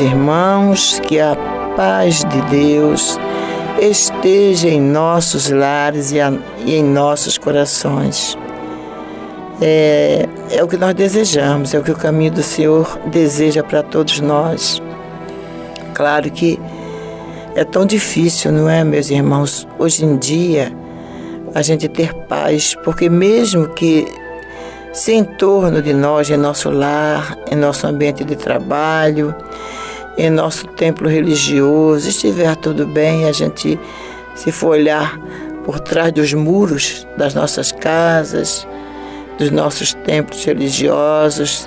[0.00, 1.36] Meus irmãos, que a
[1.76, 3.18] paz de Deus
[3.80, 6.32] esteja em nossos lares e, a,
[6.64, 8.36] e em nossos corações.
[9.60, 13.82] É, é o que nós desejamos, é o que o caminho do Senhor deseja para
[13.82, 14.80] todos nós.
[15.92, 16.58] Claro que
[17.54, 20.72] é tão difícil, não é, meus irmãos, hoje em dia,
[21.54, 24.06] a gente ter paz, porque mesmo que
[24.94, 29.34] se em torno de nós, em nosso lar, em nosso ambiente de trabalho,
[30.20, 33.80] em nosso templo religioso, estiver tudo bem, a gente,
[34.34, 35.18] se for olhar
[35.64, 38.68] por trás dos muros das nossas casas,
[39.38, 41.66] dos nossos templos religiosos,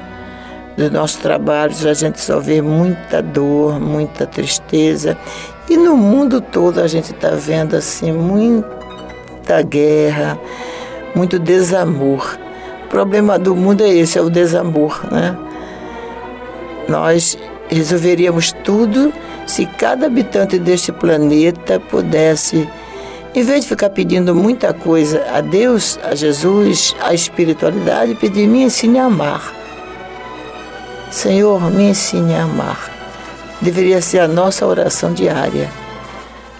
[0.77, 5.17] dos nossos trabalhos, a gente só vê muita dor, muita tristeza.
[5.67, 10.37] E no mundo todo a gente está vendo assim muita guerra,
[11.15, 12.37] muito desamor.
[12.85, 15.35] O problema do mundo é esse, é o desamor, né?
[16.87, 17.35] Nós
[17.69, 19.13] resolveríamos tudo
[19.45, 22.67] se cada habitante deste planeta pudesse,
[23.35, 28.63] em vez de ficar pedindo muita coisa a Deus, a Jesus, a espiritualidade, pedir: me
[28.63, 29.53] ensine a amar.
[31.09, 32.91] Senhor, me ensine a amar.
[33.61, 35.69] Deveria ser a nossa oração diária.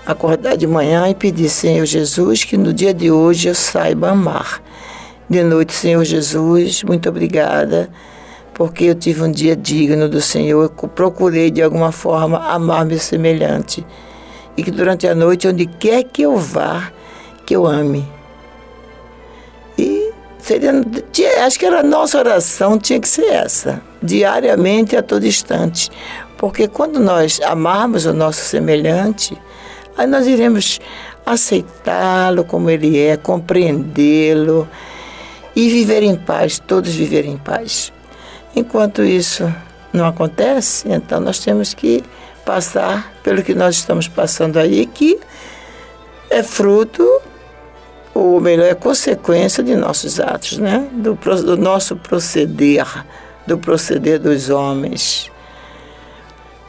[0.05, 4.61] Acordar de manhã e pedir, Senhor Jesus, que no dia de hoje eu saiba amar.
[5.29, 7.89] De noite, Senhor Jesus, muito obrigada,
[8.53, 10.63] porque eu tive um dia digno do Senhor.
[10.63, 13.85] Eu procurei de alguma forma amar meu semelhante.
[14.55, 16.91] E que durante a noite, onde quer que eu vá,
[17.45, 18.07] que eu ame.
[19.77, 20.71] E seria,
[21.45, 25.89] acho que era a nossa oração, tinha que ser essa, diariamente a todo instante.
[26.37, 29.35] Porque quando nós amarmos o nosso semelhante,
[29.97, 30.79] aí nós iremos
[31.25, 34.67] aceitá-lo como ele é, compreendê-lo
[35.55, 37.92] e viver em paz, todos viver em paz.
[38.55, 39.51] Enquanto isso
[39.91, 42.03] não acontece, então nós temos que
[42.45, 45.19] passar pelo que nós estamos passando aí, que
[46.29, 47.07] é fruto,
[48.13, 50.87] ou melhor, é consequência de nossos atos, né?
[50.91, 52.85] do, do nosso proceder,
[53.45, 55.31] do proceder dos homens.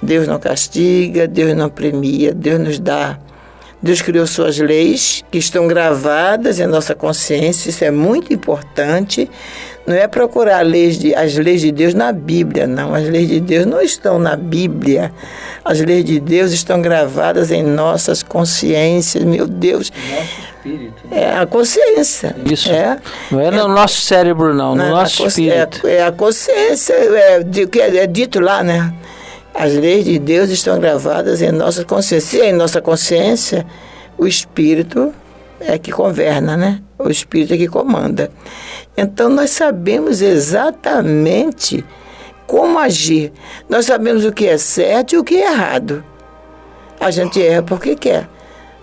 [0.00, 3.18] Deus não castiga, Deus não premia, Deus nos dá.
[3.82, 9.30] Deus criou suas leis que estão gravadas em nossa consciência, isso é muito importante.
[9.86, 12.94] Não é procurar leis de, as leis de Deus na Bíblia, não.
[12.94, 15.12] As leis de Deus não estão na Bíblia.
[15.62, 19.90] As leis de Deus estão gravadas em nossas consciências, meu Deus.
[19.90, 20.22] Nosso
[20.56, 21.02] espírito.
[21.10, 22.34] É a consciência.
[22.50, 22.72] Isso.
[22.72, 22.98] É,
[23.30, 25.86] Não é no nosso cérebro, não, no nosso espírito.
[25.86, 28.92] É, é a consciência, é, é, é dito lá, né?
[29.54, 32.38] As leis de Deus estão gravadas em nossa consciência.
[32.38, 33.64] E em nossa consciência,
[34.18, 35.14] o Espírito
[35.60, 36.80] é que governa, né?
[36.98, 38.30] O Espírito é que comanda.
[38.96, 41.84] Então, nós sabemos exatamente
[42.46, 43.32] como agir.
[43.68, 46.04] Nós sabemos o que é certo e o que é errado.
[47.00, 48.28] A gente erra porque quer.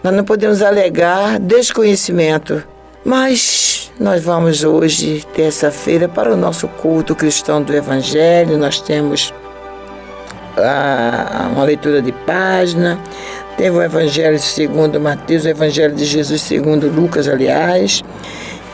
[0.03, 2.63] Nós não podemos alegar desconhecimento.
[3.03, 8.57] Mas nós vamos hoje, terça-feira, para o nosso culto cristão do Evangelho.
[8.57, 9.33] Nós temos
[10.57, 12.99] ah, uma leitura de página.
[13.57, 18.03] Teve o Evangelho segundo Mateus, o Evangelho de Jesus segundo Lucas, aliás.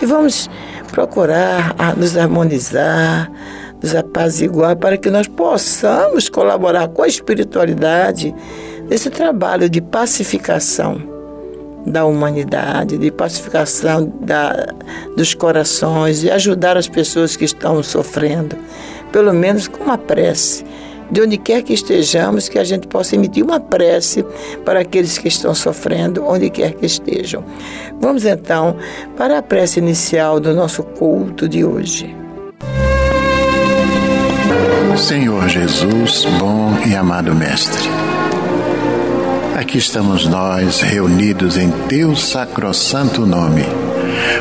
[0.01, 0.49] E vamos
[0.87, 3.31] procurar nos harmonizar,
[3.81, 8.33] nos apaziguar, para que nós possamos colaborar com a espiritualidade
[8.89, 11.17] nesse trabalho de pacificação
[11.85, 14.73] da humanidade, de pacificação da,
[15.15, 18.57] dos corações e ajudar as pessoas que estão sofrendo,
[19.11, 20.65] pelo menos com uma prece.
[21.09, 24.25] De onde quer que estejamos, que a gente possa emitir uma prece
[24.65, 27.43] para aqueles que estão sofrendo, onde quer que estejam.
[27.99, 28.75] Vamos então
[29.15, 32.15] para a prece inicial do nosso culto de hoje.
[34.97, 37.87] Senhor Jesus, bom e amado Mestre,
[39.55, 43.63] aqui estamos nós reunidos em Teu sacrossanto nome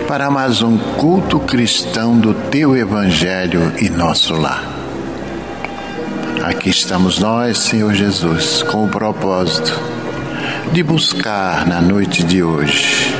[0.08, 4.75] para mais um culto cristão do Teu Evangelho e nosso lar.
[6.46, 9.82] Aqui estamos nós, Senhor Jesus, com o propósito
[10.72, 13.12] de buscar na noite de hoje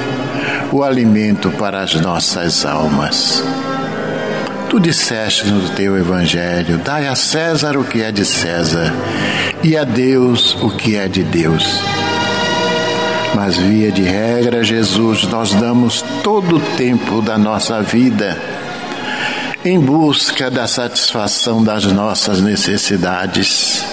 [0.71, 3.43] o alimento para as nossas almas
[4.69, 8.95] Tu disseste no teu evangelho: dai a César o que é de César
[9.61, 11.81] e a Deus o que é de Deus.
[13.35, 18.41] Mas, via de regra, Jesus, nós damos todo o tempo da nossa vida
[19.67, 23.85] em busca da satisfação das nossas necessidades,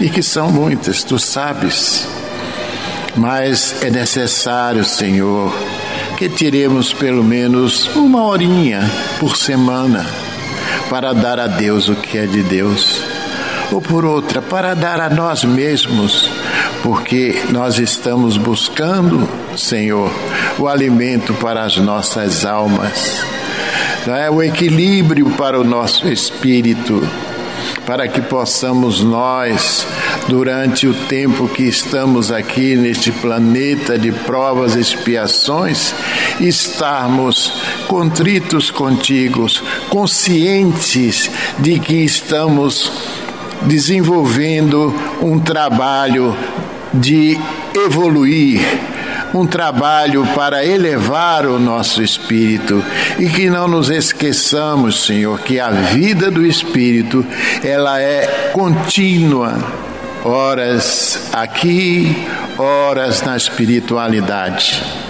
[0.00, 2.08] e que são muitas, tu sabes.
[3.14, 5.54] Mas é necessário, Senhor,
[6.16, 8.80] que tiremos pelo menos uma horinha
[9.18, 10.06] por semana
[10.88, 13.02] para dar a Deus o que é de Deus,
[13.70, 16.30] ou por outra, para dar a nós mesmos,
[16.82, 20.10] porque nós estamos buscando, Senhor,
[20.58, 23.22] o alimento para as nossas almas,
[24.06, 24.30] não é?
[24.30, 27.02] O equilíbrio para o nosso espírito
[27.86, 29.86] para que possamos nós,
[30.28, 35.94] durante o tempo que estamos aqui neste planeta de provas e expiações,
[36.40, 37.52] estarmos
[37.88, 39.46] contritos contigo,
[39.88, 42.92] conscientes de que estamos
[43.62, 46.36] desenvolvendo um trabalho
[46.94, 47.38] de
[47.74, 48.60] evoluir
[49.34, 52.84] um trabalho para elevar o nosso espírito.
[53.18, 57.24] E que não nos esqueçamos, Senhor, que a vida do espírito
[57.62, 59.58] ela é contínua,
[60.24, 62.26] horas aqui,
[62.58, 65.09] horas na espiritualidade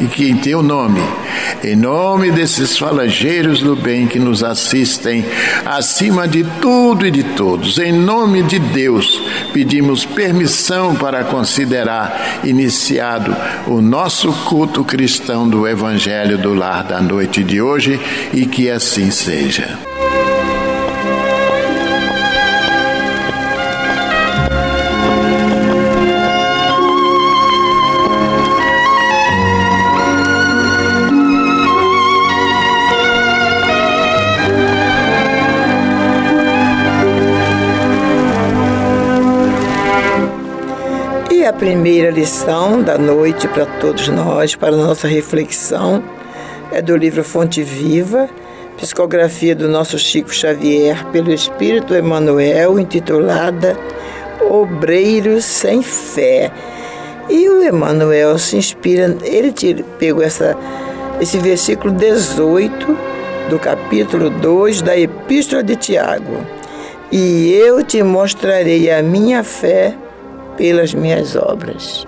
[0.00, 1.00] e que em teu nome,
[1.62, 5.24] em nome desses falangeiros do bem que nos assistem,
[5.64, 13.36] acima de tudo e de todos, em nome de Deus, pedimos permissão para considerar iniciado
[13.66, 18.00] o nosso culto cristão do Evangelho do Lar da noite de hoje
[18.32, 19.89] e que assim seja.
[41.52, 46.02] Primeira lição da noite para todos nós, para nossa reflexão,
[46.70, 48.28] é do livro Fonte Viva,
[48.76, 53.76] psicografia do nosso Chico Xavier, pelo Espírito Emmanuel, intitulada
[54.48, 56.50] Obreiros sem Fé.
[57.28, 59.52] E o Emmanuel se inspira, ele
[59.98, 60.56] pegou essa,
[61.20, 62.98] esse versículo 18
[63.48, 66.46] do capítulo 2 da Epístola de Tiago.
[67.10, 69.96] E eu te mostrarei a minha fé
[70.60, 72.06] pelas minhas obras.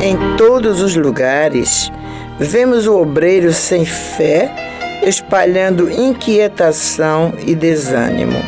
[0.00, 1.90] Em todos os lugares,
[2.38, 4.65] vemos o obreiro sem fé
[5.06, 8.38] espalhando inquietação e desânimo.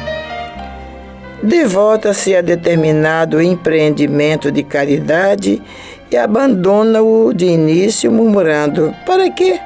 [1.41, 5.63] Devota-se a determinado empreendimento de caridade
[6.11, 9.61] e abandona-o de início, murmurando: Para quê?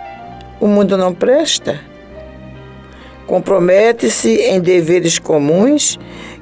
[0.60, 1.80] O mundo não presta?
[3.26, 5.98] Compromete-se em deveres comuns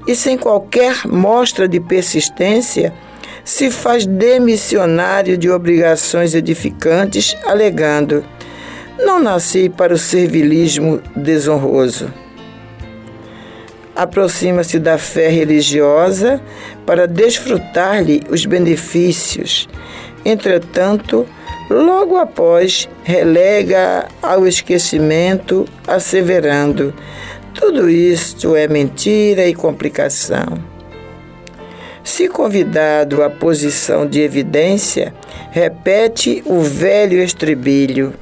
[0.07, 2.92] e, sem qualquer mostra de persistência,
[3.45, 8.25] se faz demissionário de obrigações edificantes, alegando:
[9.04, 12.12] não nasci para o servilismo desonroso.
[13.95, 16.40] Aproxima-se da fé religiosa
[16.87, 19.69] para desfrutar-lhe os benefícios.
[20.25, 21.26] Entretanto,
[21.71, 26.92] Logo após, relega ao esquecimento, asseverando:
[27.54, 30.59] tudo isto é mentira e complicação.
[32.02, 35.14] Se convidado à posição de evidência,
[35.52, 38.14] repete o velho estribilho: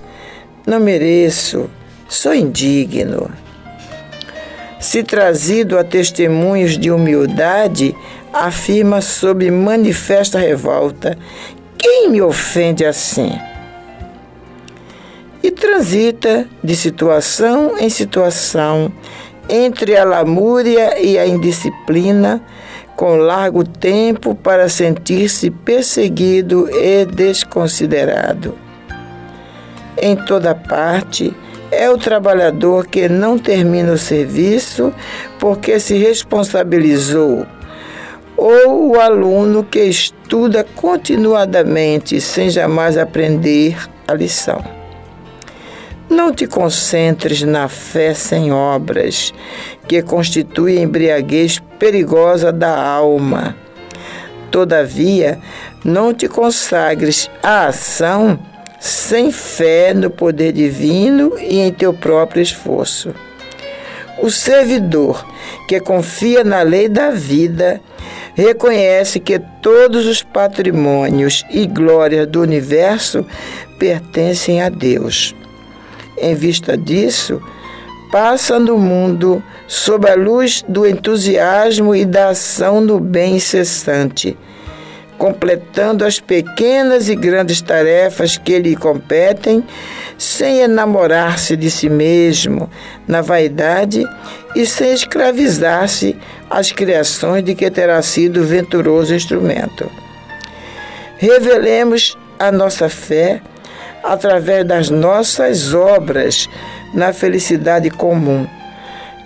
[0.69, 1.71] Não mereço,
[2.07, 3.31] sou indigno.
[4.79, 7.97] Se trazido a testemunhos de humildade,
[8.31, 11.17] afirma sob manifesta revolta:
[11.79, 13.33] Quem me ofende assim?
[15.43, 18.93] E transita de situação em situação,
[19.49, 22.43] entre a lamúria e a indisciplina,
[22.95, 28.68] com largo tempo para sentir-se perseguido e desconsiderado.
[30.01, 31.35] Em toda parte,
[31.71, 34.93] é o trabalhador que não termina o serviço
[35.39, 37.45] porque se responsabilizou,
[38.37, 43.77] ou o aluno que estuda continuadamente sem jamais aprender
[44.07, 44.65] a lição.
[46.09, 49.35] Não te concentres na fé sem obras,
[49.87, 53.57] que constitui embriaguez perigosa da alma.
[54.51, 55.39] Todavia,
[55.85, 58.39] não te consagres à ação
[58.79, 63.15] sem fé no poder divino e em teu próprio esforço.
[64.21, 65.25] O servidor
[65.69, 67.81] que confia na lei da vida
[68.35, 73.27] reconhece que todos os patrimônios e glórias do universo
[73.79, 75.35] pertencem a Deus.
[76.17, 77.41] Em vista disso,
[78.11, 84.37] passa no mundo sob a luz do entusiasmo e da ação no bem incessante,
[85.19, 89.65] completando as pequenas e grandes tarefas que lhe competem,
[90.17, 92.71] sem enamorar-se de si mesmo
[93.07, 94.07] na vaidade
[94.55, 96.17] e sem escravizar-se
[96.49, 99.91] às criações de que terá sido venturoso instrumento.
[101.19, 103.43] Revelemos a nossa fé
[104.03, 106.49] através das nossas obras
[106.95, 108.47] na felicidade comum.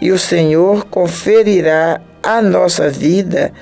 [0.01, 3.53] E o Senhor conferirá à nossa vida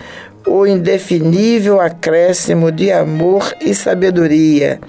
[0.47, 4.81] o indefinível acréscimo de amor e sabedoria,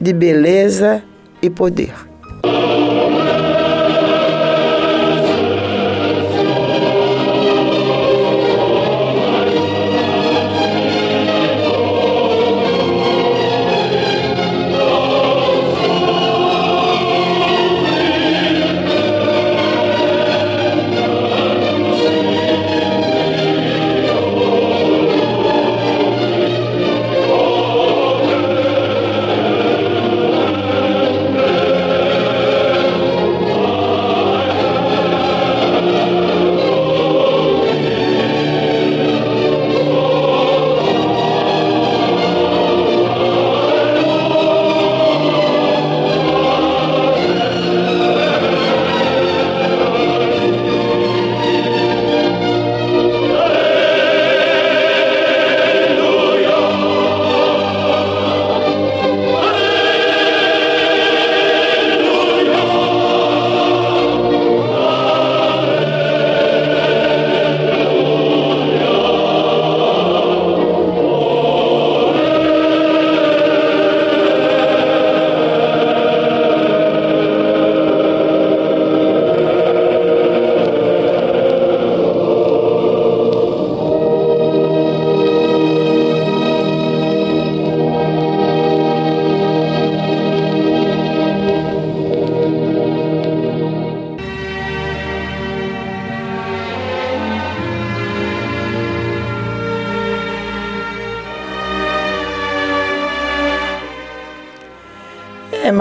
[0.00, 1.02] de beleza
[1.42, 1.92] e poder.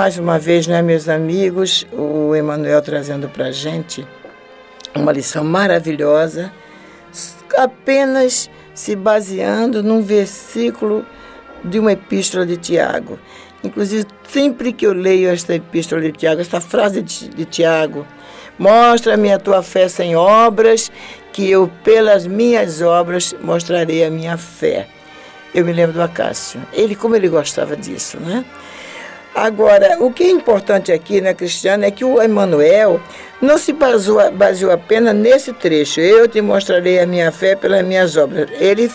[0.04, 4.06] Mais uma vez, né, meus amigos, o Emanuel trazendo para gente
[4.94, 6.52] uma lição maravilhosa,
[7.56, 11.06] apenas se baseando num versículo
[11.64, 13.18] de uma epístola de Tiago.
[13.64, 18.06] Inclusive, sempre que eu leio esta epístola de Tiago, esta frase de, de Tiago,
[18.60, 20.92] mostra-me a tua fé sem obras,
[21.32, 24.86] que eu, pelas minhas obras, mostrarei a minha fé.
[25.56, 26.62] Eu me lembro do Acácio.
[26.74, 28.44] Ele, como ele gostava disso, né?
[29.36, 33.02] Agora, o que é importante aqui, né, Cristiano, é que o Emmanuel
[33.42, 36.00] não se baseou, baseou apenas nesse trecho.
[36.00, 38.50] Eu te mostrarei a minha fé pelas minhas obras.
[38.60, 38.92] Ele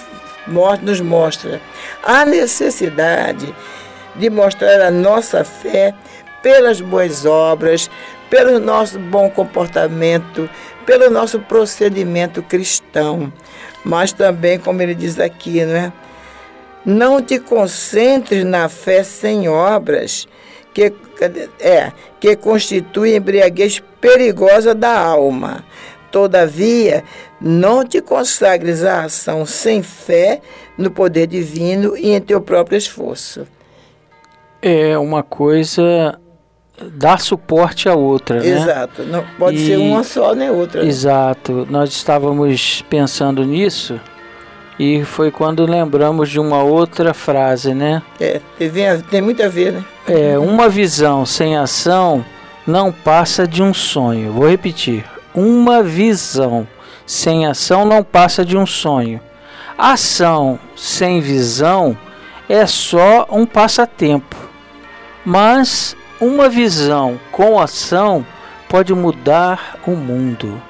[0.82, 1.60] nos mostra
[2.02, 3.54] a necessidade
[4.14, 5.92] de mostrar a nossa fé
[6.42, 7.90] pelas boas obras,
[8.30, 10.48] pelo nosso bom comportamento,
[10.86, 13.32] pelo nosso procedimento cristão.
[13.84, 15.92] Mas também, como ele diz aqui, não é?
[16.84, 20.26] Não te concentres na fé sem obras,
[20.72, 20.92] que,
[21.60, 25.64] é, que constitui embriaguez perigosa da alma.
[26.10, 27.04] Todavia,
[27.40, 30.40] não te consagres à ação sem fé
[30.76, 33.46] no poder divino e em teu próprio esforço.
[34.62, 36.18] É uma coisa
[36.92, 38.48] dar suporte à outra, né?
[38.48, 39.02] Exato.
[39.02, 40.82] Não pode e, ser uma só nem outra.
[40.82, 40.88] Né?
[40.88, 41.66] Exato.
[41.68, 44.00] Nós estávamos pensando nisso
[44.78, 48.00] e foi quando lembramos de uma outra frase, né?
[48.20, 49.84] É, tem, tem muito a ver, né?
[50.06, 52.24] É, uma visão sem ação
[52.66, 54.32] não passa de um sonho.
[54.32, 55.04] Vou repetir.
[55.34, 56.66] Uma visão
[57.04, 59.20] sem ação não passa de um sonho.
[59.76, 61.96] Ação sem visão
[62.48, 64.36] é só um passatempo.
[65.24, 68.24] Mas uma visão com ação
[68.68, 70.60] pode mudar o mundo.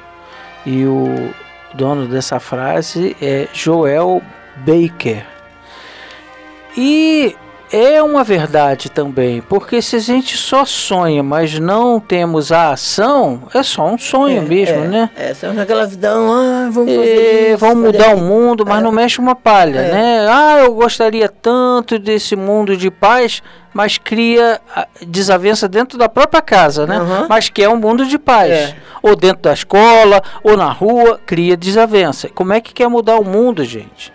[0.64, 1.30] E o
[1.78, 4.20] dono dessa frase é Joel
[4.56, 5.24] Baker.
[6.76, 7.36] E
[7.72, 13.42] é uma verdade também, porque se a gente só sonha, mas não temos a ação,
[13.54, 15.10] é só um sonho é, mesmo, é, né?
[15.16, 18.82] É, só aquela vidão, ah, vamos fazer isso, Vamos mudar o mundo, mas é.
[18.82, 19.92] não mexe uma palha, é.
[19.92, 20.26] né?
[20.28, 24.60] Ah, eu gostaria tanto desse mundo de paz, mas cria
[25.06, 26.98] desavença dentro da própria casa, né?
[26.98, 27.26] Uhum.
[27.28, 28.50] Mas que é um mundo de paz.
[28.50, 28.76] É.
[29.02, 32.28] Ou dentro da escola, ou na rua, cria desavença.
[32.34, 34.12] Como é que quer mudar o mundo, gente?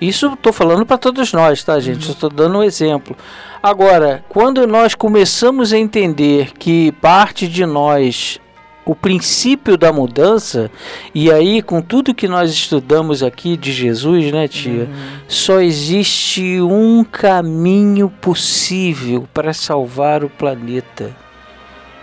[0.00, 2.10] Isso estou falando para todos nós, tá, gente?
[2.10, 2.36] Estou uhum.
[2.36, 3.16] dando um exemplo.
[3.62, 8.38] Agora, quando nós começamos a entender que parte de nós
[8.86, 10.70] o princípio da mudança,
[11.12, 14.84] e aí com tudo que nós estudamos aqui de Jesus, né, tia?
[14.84, 14.88] Uhum.
[15.26, 21.16] Só existe um caminho possível para salvar o planeta.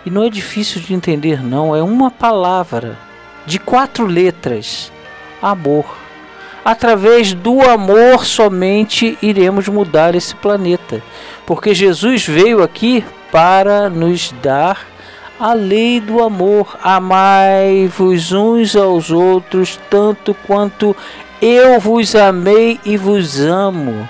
[0.04, 1.74] E não é difícil de entender, não.
[1.74, 2.98] É uma palavra
[3.46, 4.92] de quatro letras:
[5.40, 6.03] amor.
[6.64, 11.02] Através do amor somente iremos mudar esse planeta.
[11.44, 14.86] Porque Jesus veio aqui para nos dar
[15.38, 16.78] a lei do amor.
[16.82, 20.96] Amai-vos uns aos outros, tanto quanto
[21.42, 24.08] eu vos amei e vos amo.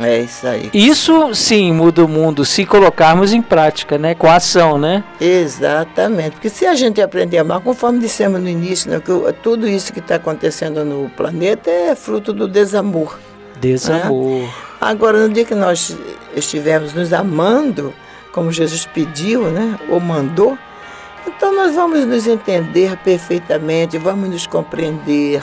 [0.00, 0.70] É isso aí.
[0.72, 4.14] Isso sim muda o mundo se colocarmos em prática, né?
[4.14, 5.04] Com a ação, né?
[5.20, 6.32] Exatamente.
[6.32, 9.92] Porque se a gente aprender a amar, conforme dissemos no início, né, que tudo isso
[9.92, 13.18] que está acontecendo no planeta é fruto do desamor.
[13.60, 14.42] Desamor.
[14.42, 14.50] Né?
[14.80, 15.96] Agora, no dia que nós
[16.34, 17.94] estivermos nos amando,
[18.32, 19.78] como Jesus pediu, né?
[19.88, 20.58] Ou mandou,
[21.26, 25.42] então nós vamos nos entender perfeitamente, vamos nos compreender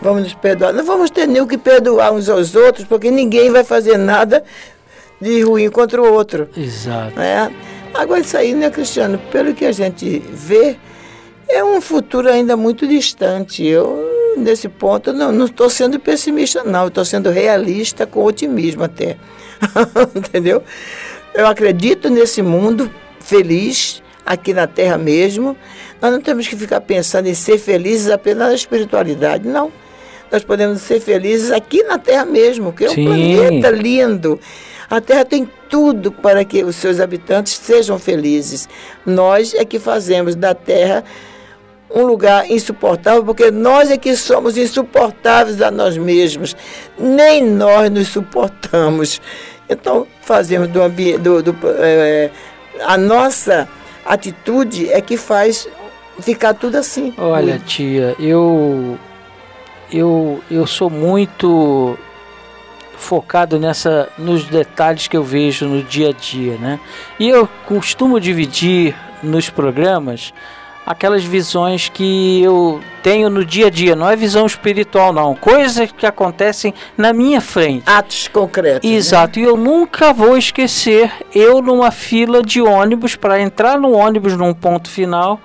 [0.00, 0.72] vamos nos perdoar.
[0.72, 4.44] Não vamos ter nem o que perdoar uns aos outros, porque ninguém vai fazer nada
[5.20, 6.48] de ruim contra o outro.
[6.56, 7.18] Exato.
[7.20, 7.50] É?
[7.94, 9.18] Agora, isso aí, né, Cristiano?
[9.30, 10.76] Pelo que a gente vê,
[11.48, 13.64] é um futuro ainda muito distante.
[13.64, 16.88] Eu, nesse ponto, não estou sendo pessimista, não.
[16.88, 19.16] Estou sendo realista com otimismo até.
[20.14, 20.62] Entendeu?
[21.32, 25.56] Eu acredito nesse mundo feliz, aqui na Terra mesmo.
[26.02, 29.72] Nós não temos que ficar pensando em ser felizes apenas na espiritualidade, não
[30.30, 34.40] nós podemos ser felizes aqui na Terra mesmo, que é um planeta lindo.
[34.90, 38.68] A Terra tem tudo para que os seus habitantes sejam felizes.
[39.04, 41.04] Nós é que fazemos da Terra
[41.94, 46.56] um lugar insuportável, porque nós é que somos insuportáveis a nós mesmos.
[46.98, 49.20] Nem nós nos suportamos.
[49.68, 51.18] Então, fazemos do ambiente.
[51.18, 52.30] Do, do, é,
[52.84, 53.68] a nossa
[54.04, 55.68] atitude é que faz
[56.20, 57.14] ficar tudo assim.
[57.16, 58.98] Olha, tia, eu
[59.92, 61.98] eu, eu sou muito
[62.96, 66.80] focado nessa nos detalhes que eu vejo no dia a dia, né?
[67.18, 70.32] E eu costumo dividir nos programas
[70.86, 75.90] aquelas visões que eu tenho no dia a dia, não é visão espiritual não, coisas
[75.92, 77.84] que acontecem na minha frente.
[77.86, 78.88] Atos concretos.
[78.88, 78.96] Né?
[78.96, 79.46] Exato, né?
[79.46, 84.52] e eu nunca vou esquecer eu numa fila de ônibus para entrar no ônibus num
[84.52, 85.40] ponto final.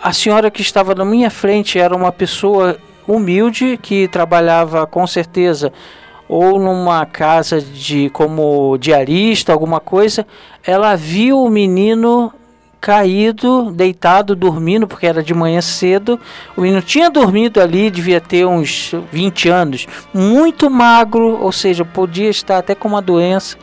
[0.00, 5.72] A senhora que estava na minha frente era uma pessoa humilde que trabalhava com certeza
[6.28, 10.26] ou numa casa de como diarista, alguma coisa,
[10.64, 12.32] ela viu o menino
[12.80, 16.20] caído, deitado, dormindo, porque era de manhã cedo.
[16.56, 22.28] O menino tinha dormido ali, devia ter uns 20 anos, muito magro, ou seja, podia
[22.28, 23.56] estar até com uma doença.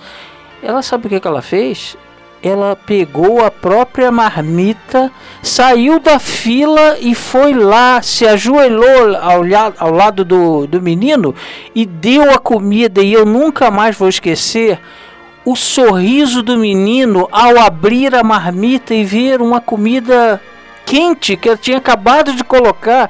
[0.62, 1.98] Ela sabe o que, que ela fez?
[2.44, 5.10] Ela pegou a própria marmita,
[5.42, 9.42] saiu da fila e foi lá, se ajoelhou ao,
[9.78, 11.34] ao lado do, do menino
[11.74, 13.02] e deu a comida.
[13.02, 14.78] E eu nunca mais vou esquecer
[15.46, 20.42] o sorriso do menino ao abrir a marmita e ver uma comida
[20.86, 23.10] quente que ela tinha acabado de colocar.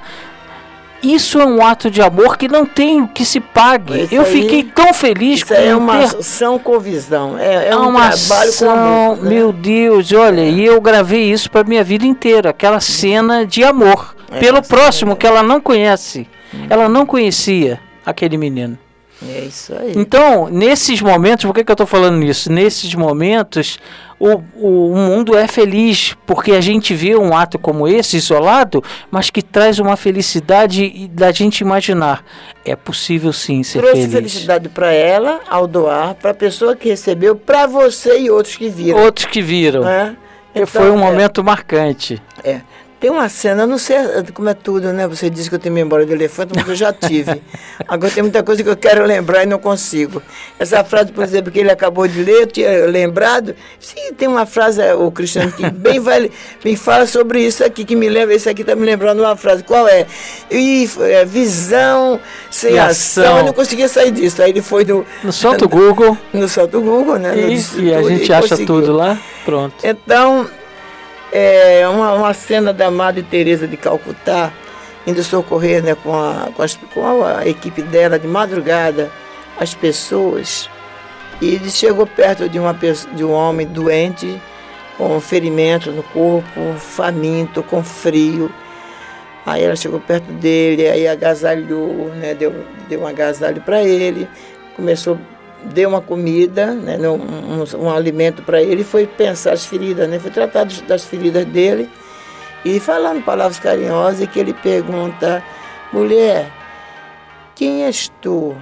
[1.04, 4.08] Isso é um ato de amor que não tem que se pague.
[4.12, 6.18] Eu aí, fiquei tão feliz isso é uma ter...
[6.18, 7.38] ação com visão.
[7.38, 9.18] É, é um uma trabalho ação, com amor.
[9.18, 9.30] Né?
[9.30, 10.50] Meu Deus, olha, é.
[10.50, 15.16] e eu gravei isso para minha vida inteira, aquela cena de amor é, pelo próximo
[15.16, 16.28] que ela não conhece.
[16.70, 18.78] Ela não conhecia aquele menino.
[19.22, 19.94] É isso aí.
[19.96, 22.52] Então, nesses momentos, por que, que eu estou falando isso?
[22.52, 23.80] Nesses momentos,
[24.20, 28.84] o, o, o, mundo é feliz porque a gente vê um ato como esse, isolado,
[29.10, 32.24] mas que traz uma felicidade da gente imaginar.
[32.66, 34.14] É possível sim ser Trouxe feliz.
[34.14, 38.70] felicidade para ela ao doar, para a pessoa que recebeu, para você e outros que
[38.70, 39.00] viram.
[39.00, 39.88] Outros que viram.
[39.88, 40.16] É?
[40.54, 41.02] Então, foi um é.
[41.02, 42.22] momento marcante.
[42.44, 42.62] É.
[43.04, 43.98] Tem uma cena, não sei
[44.34, 45.06] como é tudo, né?
[45.10, 47.44] Você disse que eu tenho memória de elefante, mas eu já tive.
[47.86, 50.22] Agora tem muita coisa que eu quero lembrar e não consigo.
[50.58, 53.58] Essa frase, por exemplo, que ele acabou de ler, eu tinha lembrado.
[53.78, 56.32] Sim, tem uma frase, é, o Cristiano, que bem vai,
[56.64, 59.66] me fala sobre isso aqui, que me lembra, esse aqui está me lembrando uma frase.
[59.66, 60.08] Qual é?
[60.50, 63.26] E, é visão sem ação.
[63.26, 63.38] ação.
[63.40, 64.42] Eu não conseguia sair disso.
[64.42, 65.06] Aí ele foi no.
[65.22, 66.18] No Santo Google.
[66.34, 67.36] No Santo Google, né?
[67.38, 68.66] Isso, e a gente acha conseguiu.
[68.66, 69.20] tudo lá.
[69.44, 69.76] Pronto.
[69.84, 70.48] Então
[71.34, 74.54] é, uma, uma cena da Madre Teresa de Calcutá,
[75.06, 79.12] indo socorrer né, com, a, com, as, com a equipe dela de madrugada
[79.60, 80.70] as pessoas.
[81.42, 82.78] E ele chegou perto de, uma,
[83.16, 84.40] de um homem doente,
[84.96, 88.52] com ferimento no corpo, faminto, com frio.
[89.44, 92.54] Aí ela chegou perto dele, aí agasalhou, né, deu,
[92.88, 94.30] deu um agasalho para ele,
[94.76, 95.18] começou
[95.66, 100.20] deu uma comida, né, um, um, um alimento para ele foi pensar as feridas, né,
[100.20, 101.90] foi tratar das feridas dele
[102.66, 105.44] e falando palavras carinhosas que ele pergunta,
[105.92, 106.52] mulher,
[107.56, 108.56] quem és tu?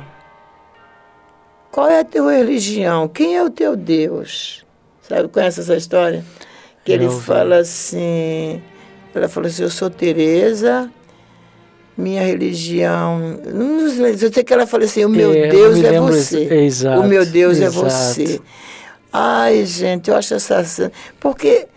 [1.71, 3.07] Qual é a tua religião?
[3.07, 4.65] Quem é o teu Deus?
[5.01, 6.23] Sabe, conhece essa história?
[6.83, 8.61] Que ele fala assim,
[9.13, 10.91] ela falou assim, eu sou Teresa,
[12.01, 13.39] minha religião.
[13.45, 16.53] Eu sei que ela falou assim: o meu é, Deus é você.
[16.53, 17.85] Exato, o meu Deus é exato.
[17.85, 18.41] é você.
[19.13, 20.91] Ai, gente, eu acho essa.
[21.19, 21.67] Porque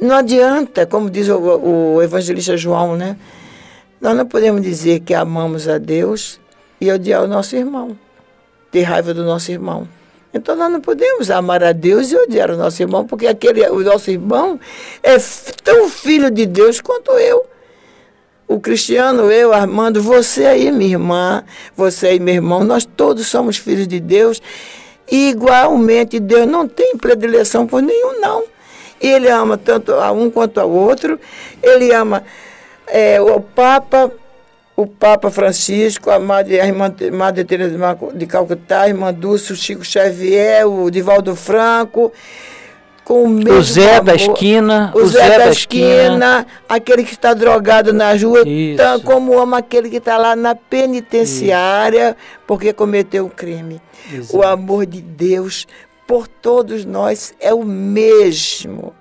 [0.00, 3.16] não adianta, como diz o, o evangelista João, né?
[4.00, 6.38] Nós não podemos dizer que amamos a Deus
[6.80, 7.96] e odiar o nosso irmão,
[8.70, 9.88] ter raiva do nosso irmão.
[10.34, 13.80] Então nós não podemos amar a Deus e odiar o nosso irmão, porque aquele, o
[13.80, 14.60] nosso irmão
[15.02, 15.16] é
[15.64, 17.46] tão filho de Deus quanto eu
[18.48, 21.44] o Cristiano, eu, Armando, você aí, minha irmã,
[21.76, 24.40] você aí, meu irmão, nós todos somos filhos de Deus.
[25.10, 28.44] E igualmente Deus não tem predileção por nenhum, não.
[29.00, 31.18] Ele ama tanto a um quanto ao outro.
[31.62, 32.22] Ele ama
[32.86, 34.12] é, o Papa,
[34.76, 37.76] o Papa Francisco, a Madre, a irmã, Madre Teresa
[38.14, 42.12] de Calcutá, a irmã Dulce, o Chico Xavier, o Divaldo Franco
[43.06, 44.04] com o mesmo O Zé amor.
[44.04, 44.92] da esquina.
[44.92, 48.44] O, o Zé, Zé, da, esquina, esquina, aquele que está drogado na rua,
[48.76, 52.40] tão como ama aquele que está lá na penitenciária Isso.
[52.48, 53.80] porque cometeu um crime.
[54.12, 54.36] Exato.
[54.36, 55.68] O amor de Deus
[56.04, 58.92] por todos nós é o mesmo.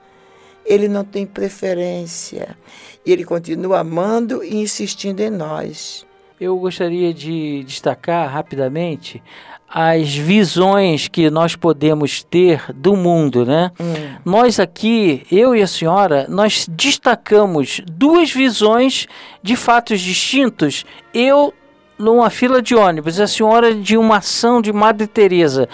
[0.63, 2.55] Ele não tem preferência.
[3.03, 6.05] E ele continua amando e insistindo em nós.
[6.39, 9.23] Eu gostaria de destacar rapidamente
[9.67, 13.71] as visões que nós podemos ter do mundo, né?
[13.79, 13.93] Hum.
[14.23, 19.07] Nós aqui, eu e a senhora, nós destacamos duas visões
[19.43, 20.85] de fatos distintos.
[21.13, 21.53] Eu
[21.97, 25.67] numa fila de ônibus, a senhora de uma ação de Madre Teresa.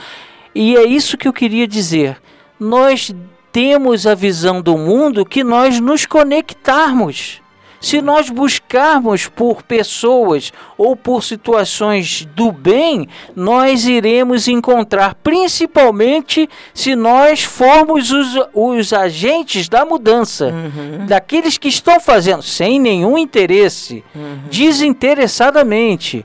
[0.54, 2.18] E é isso que eu queria dizer.
[2.60, 3.14] Nós
[3.52, 7.42] temos a visão do mundo que nós nos conectarmos.
[7.82, 16.96] Se nós buscarmos por pessoas ou por situações do bem, nós iremos encontrar, principalmente se
[16.96, 21.08] nós formos os, os agentes da mudança, uhum.
[21.08, 24.44] daqueles que estão fazendo sem nenhum interesse, uhum.
[24.50, 26.24] desinteressadamente.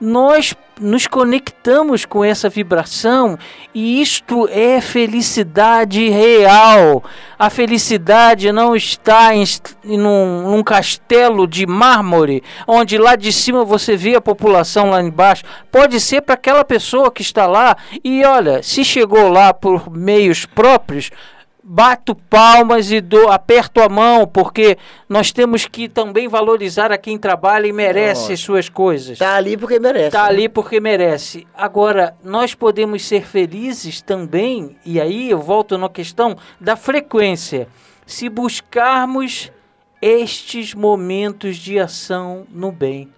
[0.00, 3.38] Nós nos conectamos com essa vibração
[3.74, 7.02] e isto é felicidade real.
[7.38, 9.44] A felicidade não está em,
[9.84, 15.44] num, num, castelo de mármore, onde lá de cima você vê a população lá embaixo.
[15.70, 20.44] Pode ser para aquela pessoa que está lá e olha, se chegou lá por meios
[20.44, 21.10] próprios,
[21.70, 27.18] bato palmas e dou, aperto a mão, porque nós temos que também valorizar a quem
[27.18, 28.36] trabalha e merece Nossa.
[28.38, 29.10] suas coisas.
[29.12, 30.06] Está ali porque merece.
[30.06, 30.28] Está né?
[30.30, 31.46] ali porque merece.
[31.54, 37.68] Agora, nós podemos ser felizes também, e aí eu volto na questão da frequência.
[38.06, 39.52] Se buscarmos
[40.00, 43.12] estes momentos de ação no bem.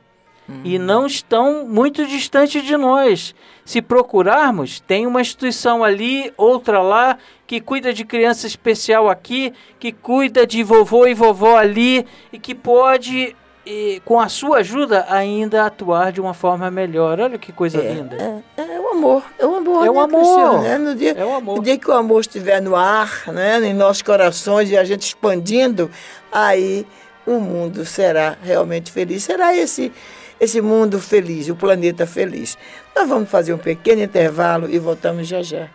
[0.65, 3.35] E não estão muito distantes de nós.
[3.65, 9.93] Se procurarmos, tem uma instituição ali, outra lá, que cuida de criança especial aqui, que
[9.93, 13.35] cuida de vovô e vovó ali, e que pode
[13.65, 17.21] e, com a sua ajuda, ainda atuar de uma forma melhor.
[17.21, 18.43] Olha que coisa é, linda.
[18.57, 19.23] É, é, o amor.
[19.39, 19.87] É o amor.
[19.87, 20.63] É o né, amor.
[20.63, 20.79] Né?
[20.79, 21.57] No, dia, é o amor.
[21.57, 23.65] no dia que o amor estiver no ar, né?
[23.65, 25.91] em nossos corações e a gente expandindo,
[26.33, 26.87] aí
[27.27, 29.23] o mundo será realmente feliz.
[29.23, 29.93] Será esse,
[30.41, 32.57] esse mundo feliz, o planeta feliz.
[32.97, 35.69] Nós vamos fazer um pequeno intervalo e voltamos já já.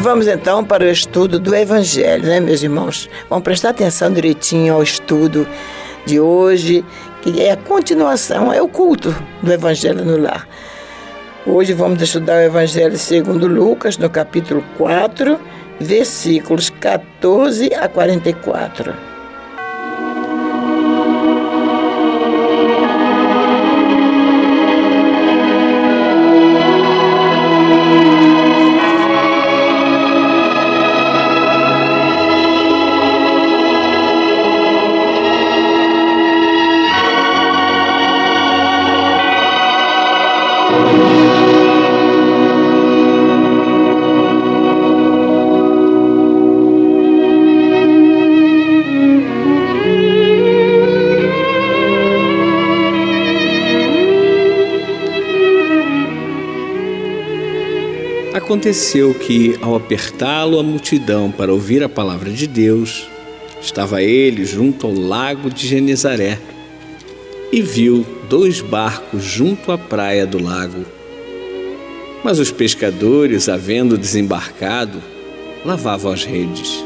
[0.00, 3.08] Vamos então para o estudo do Evangelho, né, meus irmãos?
[3.28, 5.46] Vamos prestar atenção direitinho ao estudo
[6.04, 6.84] de hoje,
[7.22, 10.46] que é a continuação, é o culto do Evangelho no lar.
[11.46, 15.40] Hoje vamos estudar o Evangelho segundo Lucas, no capítulo 4,
[15.80, 19.13] versículos 14 a 44.
[58.64, 63.06] Aconteceu que, ao apertá-lo a multidão para ouvir a palavra de Deus,
[63.60, 66.38] estava ele junto ao lago de Genezaré
[67.52, 70.82] e viu dois barcos junto à praia do lago.
[72.24, 74.98] Mas os pescadores, havendo desembarcado,
[75.62, 76.82] lavavam as redes.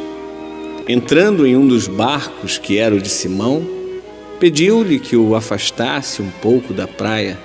[0.88, 3.64] Entrando em um dos barcos, que era o de Simão,
[4.40, 7.38] pediu-lhe que o afastasse um pouco da praia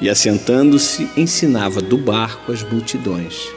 [0.00, 3.48] e, assentando-se, ensinava do barco as multidões.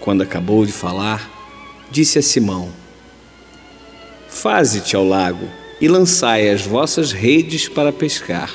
[0.00, 1.30] Quando acabou de falar,
[1.90, 2.70] disse a Simão:
[4.28, 5.48] Faze-te ao lago
[5.80, 8.52] e lançai as vossas redes para pescar.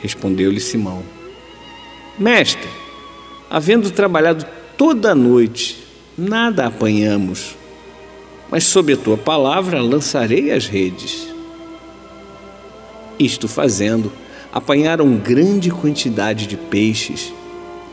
[0.00, 1.02] Respondeu-lhe Simão:
[2.18, 2.68] Mestre,
[3.50, 4.46] havendo trabalhado
[4.76, 5.82] toda a noite,
[6.16, 7.56] nada apanhamos,
[8.50, 11.26] mas sob a tua palavra lançarei as redes.
[13.18, 14.12] Isto fazendo,
[14.52, 17.32] apanharam grande quantidade de peixes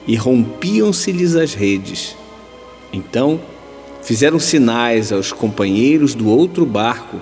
[0.06, 2.15] e rompiam-se-lhes as redes.
[2.91, 3.39] Então
[4.02, 7.17] fizeram sinais aos companheiros do outro barco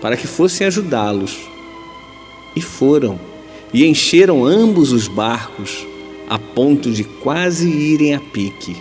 [0.00, 1.36] para que fossem ajudá-los.
[2.54, 3.18] E foram,
[3.72, 5.86] e encheram ambos os barcos
[6.28, 8.76] a ponto de quase irem a pique.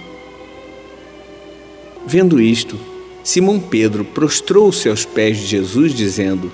[2.05, 2.77] Vendo isto,
[3.23, 6.51] Simão Pedro prostrou-se aos pés de Jesus, dizendo: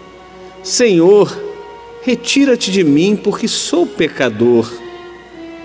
[0.63, 1.42] Senhor,
[2.05, 4.69] Retira-te de mim, porque sou pecador.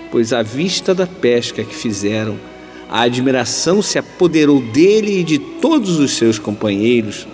[0.09, 2.39] Pois à vista da pesca que fizeram,
[2.89, 7.27] a admiração se apoderou dele e de todos os seus companheiros,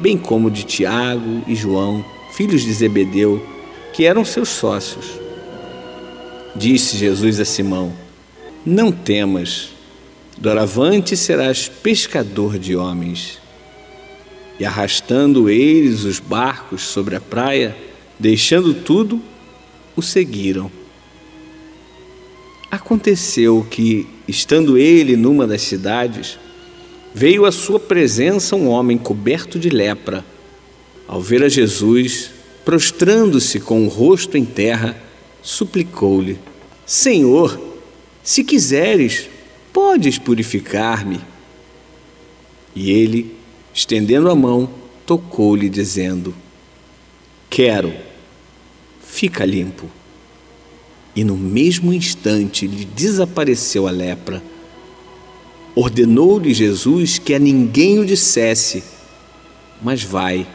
[0.00, 3.40] bem como de Tiago e João, filhos de Zebedeu,
[3.92, 5.06] que eram seus sócios.
[6.56, 7.92] Disse Jesus a Simão:
[8.66, 9.70] Não temas,
[10.36, 13.38] doravante serás pescador de homens.
[14.58, 17.74] E arrastando eles os barcos sobre a praia,
[18.20, 19.18] Deixando tudo,
[19.96, 20.70] o seguiram.
[22.70, 26.38] Aconteceu que, estando ele numa das cidades,
[27.14, 30.22] veio à sua presença um homem coberto de lepra.
[31.08, 32.30] Ao ver a Jesus,
[32.62, 35.02] prostrando-se com o rosto em terra,
[35.40, 36.38] suplicou-lhe:
[36.84, 37.58] Senhor,
[38.22, 39.30] se quiseres,
[39.72, 41.22] podes purificar-me.
[42.76, 43.34] E ele,
[43.72, 44.68] estendendo a mão,
[45.06, 46.34] tocou-lhe, dizendo:
[47.48, 48.09] Quero
[49.10, 49.90] fica limpo.
[51.14, 54.42] E no mesmo instante lhe desapareceu a lepra.
[55.74, 58.82] Ordenou-lhe Jesus que a ninguém o dissesse,
[59.82, 60.46] mas vai,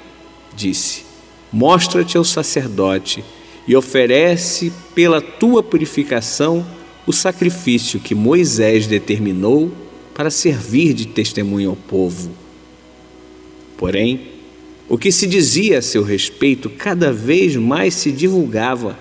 [0.56, 1.04] disse,
[1.52, 3.24] mostra-te ao sacerdote
[3.68, 6.65] e oferece pela tua purificação
[7.06, 9.72] o sacrifício que Moisés determinou
[10.13, 12.32] para servir de testemunho ao povo.
[13.78, 14.35] Porém,
[14.88, 18.98] o que se dizia a seu respeito cada vez mais se divulgava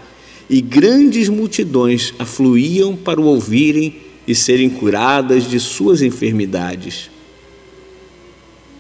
[0.49, 7.11] e grandes multidões afluíam para o ouvirem e serem curadas de suas enfermidades.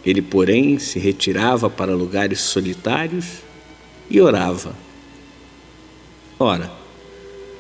[0.05, 3.27] Ele, porém, se retirava para lugares solitários
[4.11, 4.75] e orava.
[6.39, 6.71] Ora,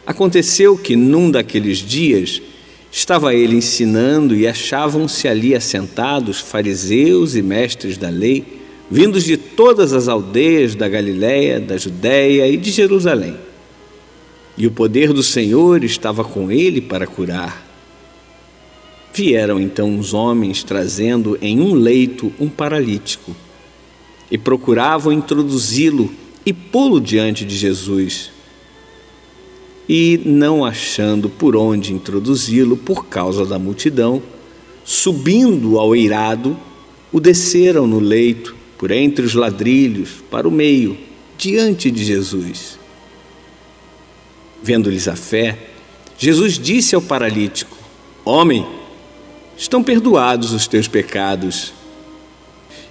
[0.06, 2.42] aconteceu que num daqueles dias
[2.90, 9.92] estava ele ensinando e achavam-se ali assentados fariseus e mestres da lei vindos de todas
[9.92, 13.36] as aldeias da Galiléia, da Judéia e de Jerusalém.
[14.56, 17.64] E o poder do Senhor estava com ele para curar.
[19.12, 23.34] Vieram então uns homens trazendo em um leito um paralítico
[24.30, 26.10] e procuravam introduzi-lo
[26.44, 28.30] e pô-lo diante de Jesus.
[29.88, 34.22] E, não achando por onde introduzi-lo por causa da multidão,
[34.84, 36.56] subindo ao eirado,
[37.12, 40.98] o desceram no leito, por entre os ladrilhos, para o meio,
[41.38, 42.78] diante de Jesus.
[44.62, 45.56] Vendo-lhes a fé,
[46.18, 47.74] Jesus disse ao paralítico:
[48.26, 48.66] Homem,
[49.56, 51.72] estão perdoados os teus pecados.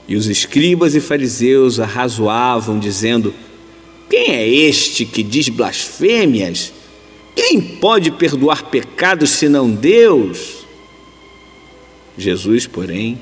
[0.07, 3.31] E os escribas e fariseus arrazoavam, dizendo:
[4.09, 6.73] Quem é este que diz blasfêmias?
[7.35, 10.65] Quem pode perdoar pecados senão Deus?
[12.17, 13.21] Jesus, porém,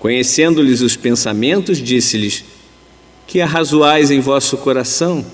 [0.00, 2.44] conhecendo-lhes os pensamentos, disse-lhes:
[3.28, 5.24] Que arrazoais em vosso coração?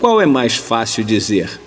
[0.00, 1.60] Qual é mais fácil dizer?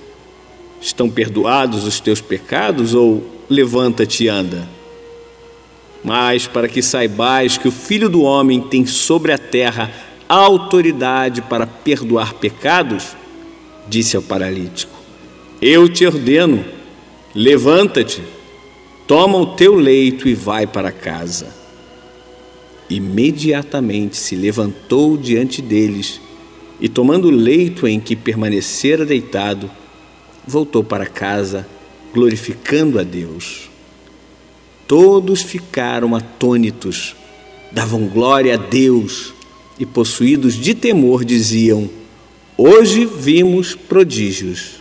[0.81, 4.79] Estão perdoados os teus pecados ou levanta-te e anda?
[6.03, 9.91] mas para que saibais que o Filho do Homem tem sobre a terra
[10.27, 13.15] autoridade para perdoar pecados,
[13.87, 14.93] disse ao paralítico:
[15.61, 16.63] Eu te ordeno,
[17.33, 18.21] levanta-te,
[19.07, 21.58] toma o teu leito e vai para casa.
[22.89, 26.19] Imediatamente se levantou diante deles
[26.81, 29.69] e, tomando o leito em que permanecera deitado,
[30.47, 31.67] voltou para casa,
[32.13, 33.69] glorificando a Deus.
[34.87, 37.15] Todos ficaram atônitos,
[37.71, 39.33] davam glória a Deus
[39.77, 41.87] e, possuídos de temor, diziam:
[42.57, 44.78] Hoje vimos prodígios.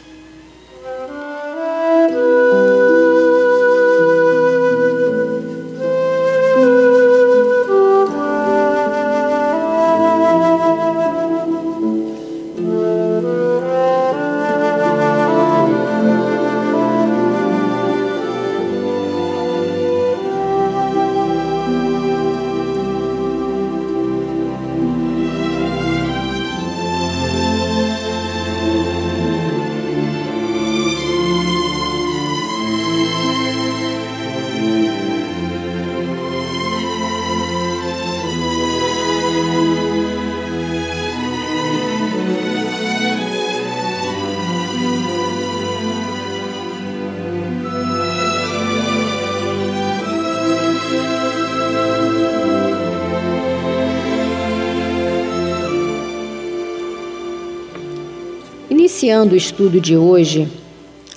[59.18, 60.46] Iniciando o estudo de hoje,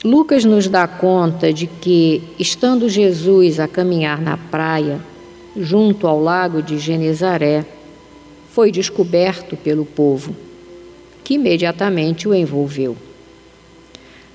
[0.03, 4.99] Lucas nos dá conta de que, estando Jesus a caminhar na praia,
[5.55, 7.63] junto ao lago de Genezaré,
[8.49, 10.35] foi descoberto pelo povo,
[11.23, 12.97] que imediatamente o envolveu.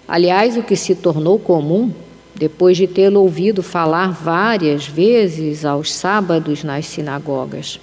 [0.07, 1.91] Aliás, o que se tornou comum,
[2.37, 7.81] depois de tê-lo ouvido falar várias vezes aos sábados nas sinagogas.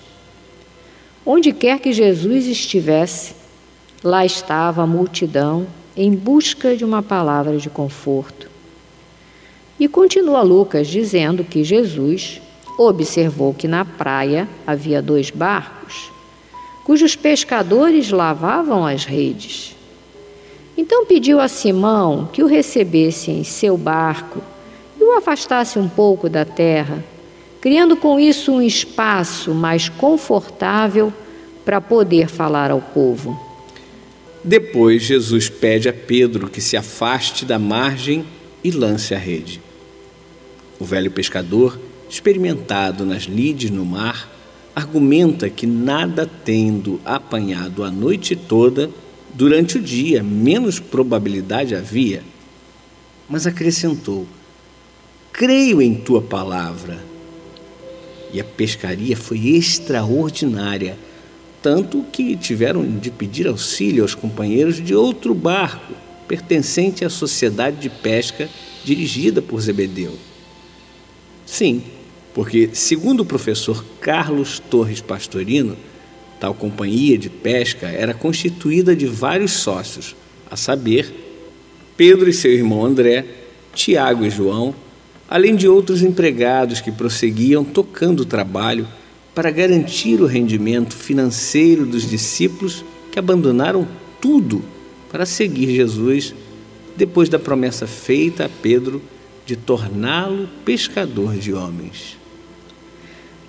[1.25, 3.42] Onde quer que Jesus estivesse,
[4.03, 8.49] Lá estava a multidão em busca de uma palavra de conforto.
[9.79, 12.41] E continua Lucas dizendo que Jesus
[12.77, 16.11] observou que na praia havia dois barcos,
[16.83, 19.73] cujos pescadores lavavam as redes.
[20.77, 24.41] Então pediu a Simão que o recebesse em seu barco
[24.99, 27.01] e o afastasse um pouco da terra,
[27.61, 31.13] criando com isso um espaço mais confortável
[31.63, 33.52] para poder falar ao povo.
[34.43, 38.25] Depois, Jesus pede a Pedro que se afaste da margem
[38.63, 39.61] e lance a rede.
[40.79, 41.79] O velho pescador,
[42.09, 44.29] experimentado nas lides no mar,
[44.75, 48.89] argumenta que nada tendo apanhado a noite toda,
[49.33, 52.21] durante o dia menos probabilidade havia,
[53.29, 54.27] mas acrescentou:
[55.31, 56.99] Creio em tua palavra.
[58.31, 60.97] E a pescaria foi extraordinária
[61.63, 65.93] tanto que tiveram de pedir auxílio aos companheiros de outro barco
[66.27, 68.49] pertencente à sociedade de pesca
[68.83, 70.13] dirigida por Zebedeu.
[71.45, 71.81] Sim,
[72.33, 75.77] porque, segundo o professor Carlos Torres Pastorino,
[76.37, 80.15] tal companhia de pesca era constituída de vários sócios,
[80.51, 81.13] a saber,
[81.95, 83.25] Pedro e seu irmão André,
[83.73, 84.75] Tiago e João,
[85.29, 88.85] além de outros empregados que prosseguiam tocando o trabalho
[89.33, 93.87] para garantir o rendimento financeiro dos discípulos que abandonaram
[94.21, 94.61] tudo
[95.11, 96.33] para seguir Jesus
[96.95, 99.01] depois da promessa feita a Pedro
[99.45, 102.17] de torná-lo pescador de homens.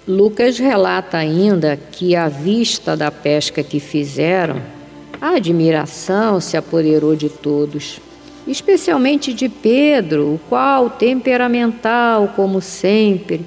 [0.07, 4.61] Lucas relata ainda que, à vista da pesca que fizeram,
[5.21, 7.99] a admiração se apoderou de todos.
[8.47, 13.41] especialmente de Pedro, o qual, temperamental como sempre,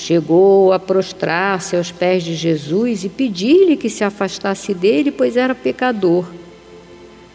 [0.00, 5.54] chegou a prostrar-se aos pés de Jesus e pedir-lhe que se afastasse dele, pois era
[5.54, 6.24] pecador.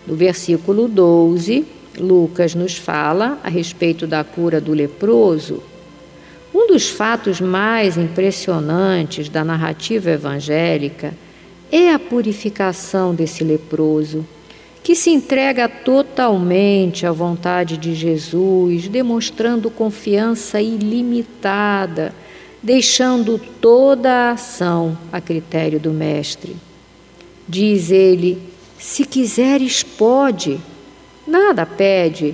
[0.07, 1.63] No versículo 12,
[1.99, 5.61] Lucas nos fala a respeito da cura do leproso.
[6.53, 11.13] Um dos fatos mais impressionantes da narrativa evangélica
[11.71, 14.25] é a purificação desse leproso,
[14.83, 22.13] que se entrega totalmente à vontade de Jesus, demonstrando confiança ilimitada,
[22.65, 26.55] deixando toda a ação a critério do Mestre.
[27.47, 28.41] Diz ele:
[28.79, 30.59] Se quiseres, pode,
[31.27, 32.33] nada pede.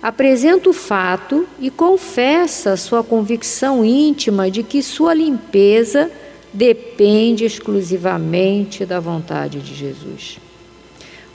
[0.00, 6.12] Apresenta o fato e confessa sua convicção íntima de que sua limpeza
[6.52, 10.38] depende exclusivamente da vontade de Jesus.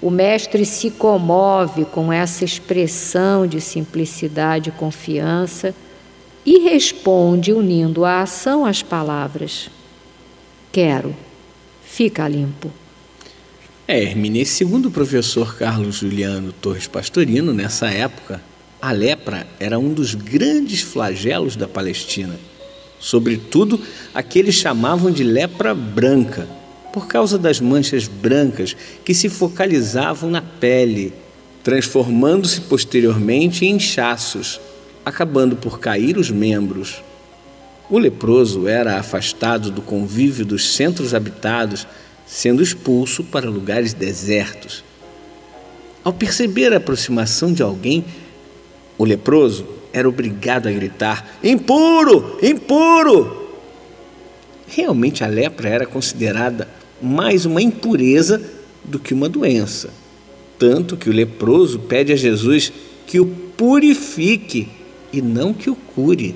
[0.01, 5.75] O Mestre se comove com essa expressão de simplicidade e confiança
[6.45, 9.69] e responde unindo a ação às palavras:
[10.71, 11.15] Quero,
[11.83, 12.71] fica limpo.
[13.87, 18.41] É, Hermine, segundo o professor Carlos Juliano Torres Pastorino, nessa época,
[18.81, 22.39] a lepra era um dos grandes flagelos da Palestina.
[22.99, 23.79] Sobretudo
[24.13, 26.47] a que eles chamavam de lepra branca,
[26.93, 31.13] por causa das manchas brancas que se focalizavam na pele,
[31.63, 34.59] transformando-se posteriormente em inchaços,
[35.05, 37.01] acabando por cair os membros.
[37.89, 41.85] O leproso era afastado do convívio dos centros habitados,
[42.25, 44.83] sendo expulso para lugares desertos.
[46.03, 48.05] Ao perceber a aproximação de alguém,
[48.97, 53.41] o leproso era obrigado a gritar: impuro, impuro!
[54.67, 56.67] Realmente a lepra era considerada
[57.01, 58.41] mais uma impureza
[58.83, 59.89] do que uma doença.
[60.57, 62.71] Tanto que o leproso pede a Jesus
[63.05, 64.69] que o purifique
[65.11, 66.35] e não que o cure.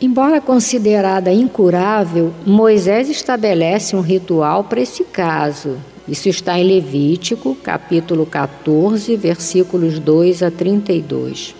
[0.00, 5.76] Embora considerada incurável, Moisés estabelece um ritual para esse caso.
[6.08, 11.54] Isso está em Levítico, capítulo 14, versículos 2 a 32.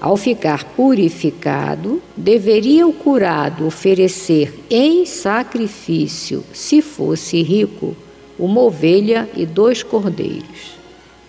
[0.00, 7.96] Ao ficar purificado, deveria o curado oferecer em sacrifício, se fosse rico,
[8.38, 10.78] uma ovelha e dois cordeiros.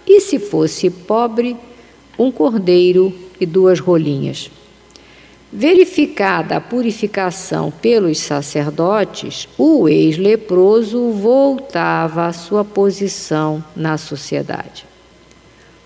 [0.05, 1.57] E se fosse pobre,
[2.17, 4.51] um cordeiro e duas rolinhas.
[5.51, 14.85] Verificada a purificação pelos sacerdotes, o ex-leproso voltava à sua posição na sociedade.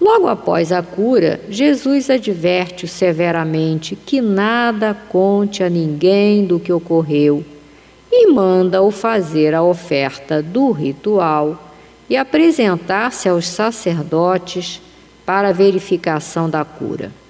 [0.02, 7.46] Logo após a cura, Jesus adverte severamente que nada conte a ninguém do que ocorreu
[8.12, 11.72] e manda-o fazer a oferta do ritual
[12.10, 14.82] e apresentar-se aos sacerdotes
[15.26, 17.23] para verificação da cura.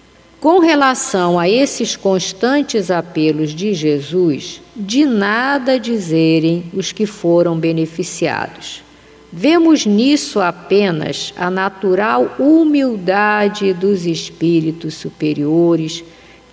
[0.43, 8.83] Com relação a esses constantes apelos de Jesus, de nada dizerem os que foram beneficiados.
[9.31, 16.03] Vemos nisso apenas a natural humildade dos espíritos superiores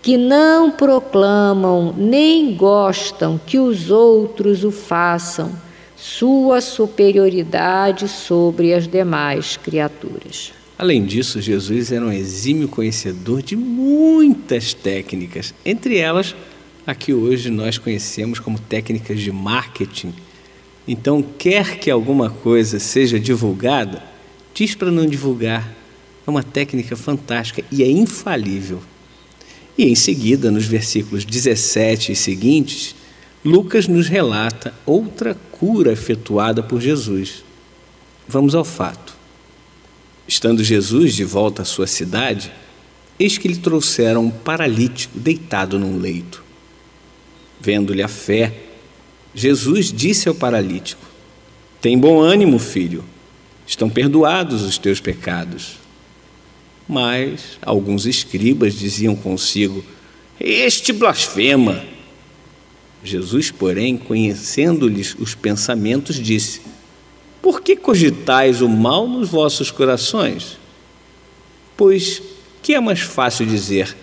[0.01, 5.51] que não proclamam nem gostam que os outros o façam,
[5.97, 10.60] sua superioridade sobre as demais criaturas.
[10.81, 16.35] Além disso, Jesus era um exímio conhecedor de muitas técnicas, entre elas
[16.87, 20.15] a que hoje nós conhecemos como técnicas de marketing
[20.93, 24.03] então, quer que alguma coisa seja divulgada,
[24.53, 25.73] diz para não divulgar.
[26.27, 28.81] É uma técnica fantástica e é infalível.
[29.79, 32.97] E em seguida, nos versículos 17 e seguintes,
[33.45, 37.45] Lucas nos relata outra cura efetuada por Jesus.
[38.27, 39.20] Vamos ao fato.
[40.31, 42.53] Estando Jesus de volta à sua cidade,
[43.19, 46.45] eis que lhe trouxeram um paralítico deitado num leito.
[47.61, 48.55] Vendo-lhe a fé,
[49.35, 51.05] Jesus disse ao paralítico:
[51.81, 53.05] Tem bom ânimo, filho,
[53.67, 55.79] estão perdoados os teus pecados.
[56.89, 59.85] Mas alguns escribas diziam consigo:
[60.39, 61.85] Este blasfema.
[63.03, 66.61] Jesus, porém, conhecendo-lhes os pensamentos, disse:
[67.43, 70.59] Por que cogitais o mal nos vossos corações?
[71.77, 72.23] Pois
[72.63, 73.97] que é mais fácil dizer: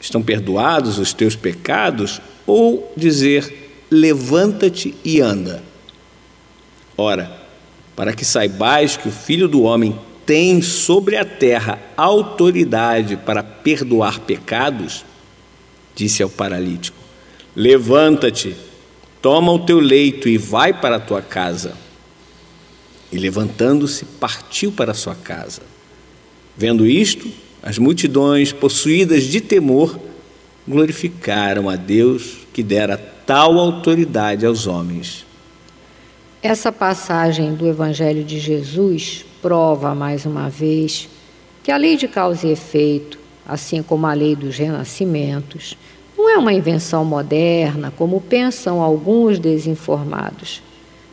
[0.00, 2.20] Estão perdoados os teus pecados?
[2.46, 5.62] Ou dizer: levanta-te e anda.
[6.96, 7.30] Ora,
[7.94, 14.20] para que saibais que o Filho do Homem tem sobre a terra autoridade para perdoar
[14.20, 15.04] pecados,
[15.94, 16.96] disse ao paralítico:
[17.54, 18.56] Levanta-te,
[19.22, 21.85] toma o teu leito e vai para a tua casa.
[23.12, 25.62] E levantando-se, partiu para sua casa.
[26.56, 27.30] Vendo isto,
[27.62, 29.98] as multidões, possuídas de temor,
[30.66, 35.26] glorificaram a Deus que dera tal autoridade aos homens.
[36.42, 41.08] Essa passagem do Evangelho de Jesus prova mais uma vez
[41.62, 45.76] que a lei de causa e efeito, assim como a lei dos renascimentos,
[46.16, 50.62] não é uma invenção moderna, como pensam alguns desinformados,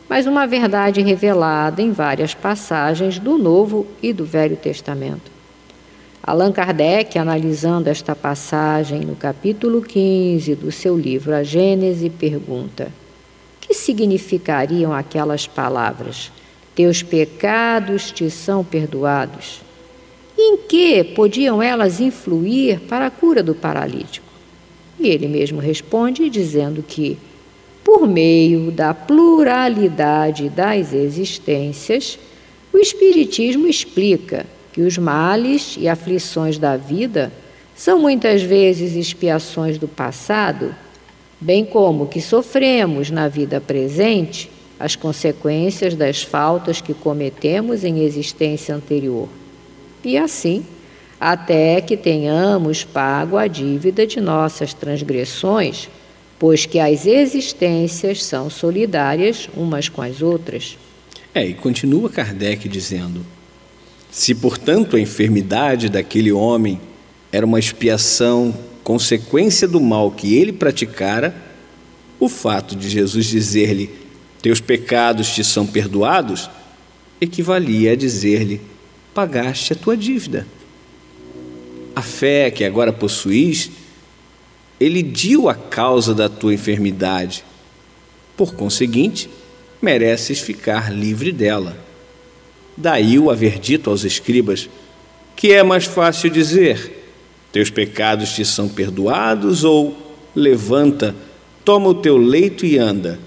[0.10, 5.32] mas uma verdade revelada em várias passagens do Novo e do Velho Testamento.
[6.26, 12.88] Allan Kardec, analisando esta passagem no capítulo 15 do seu livro A Gênese, pergunta:
[13.60, 16.32] Que significariam aquelas palavras?
[16.74, 19.62] Teus pecados te são perdoados.
[20.38, 24.26] E em que podiam elas influir para a cura do paralítico?
[25.00, 27.18] E ele mesmo responde dizendo que,
[27.84, 32.18] por meio da pluralidade das existências,
[32.72, 37.32] o Espiritismo explica que os males e aflições da vida
[37.76, 40.74] são muitas vezes expiações do passado,
[41.40, 48.76] bem como que sofremos na vida presente as consequências das faltas que cometemos em existência
[48.76, 49.30] anterior.
[50.04, 50.66] E assim,
[51.20, 55.90] até que tenhamos pago a dívida de nossas transgressões,
[56.44, 60.78] pois que as existências são solidárias umas com as outras.
[61.34, 63.26] É, e continua Kardec dizendo:
[64.12, 66.82] se, portanto, a enfermidade daquele homem
[67.32, 71.34] era uma expiação, consequência do mal que ele praticara,
[72.20, 73.90] o fato de Jesus dizer-lhe:
[74.42, 76.50] Teus pecados te são perdoados,
[77.22, 78.60] equivalia a dizer-lhe:
[79.14, 80.46] Pagaste a tua dívida.
[81.96, 83.72] A fé que agora possuís,
[84.80, 87.44] ele deu a causa da tua enfermidade.
[88.36, 89.30] Por conseguinte,
[89.82, 91.78] mereces ficar livre dela.
[92.76, 94.70] Daí o haver dito aos escribas:
[95.36, 97.06] Que é mais fácil dizer:
[97.52, 99.96] Teus pecados te são perdoados, ou
[100.36, 101.16] levanta,
[101.64, 103.20] toma o teu leito e anda.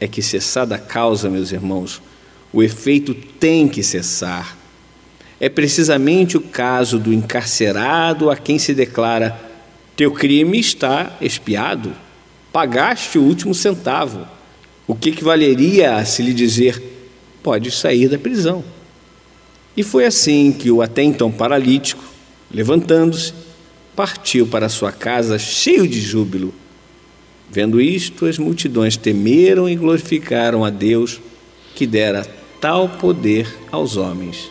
[0.00, 2.02] É que cessada a causa, meus irmãos,
[2.52, 4.58] o efeito tem que cessar.
[5.38, 9.51] É precisamente o caso do encarcerado a quem se declara:
[9.96, 11.92] Teu crime está expiado,
[12.52, 14.26] pagaste o último centavo.
[14.86, 16.82] O que, que valeria se lhe dizer:
[17.42, 18.64] pode sair da prisão.
[19.76, 22.04] E foi assim que o até então paralítico,
[22.50, 23.32] levantando-se,
[23.96, 26.54] partiu para sua casa cheio de júbilo.
[27.50, 31.20] Vendo isto, as multidões temeram e glorificaram a Deus
[31.74, 32.26] que dera
[32.60, 34.50] tal poder aos homens.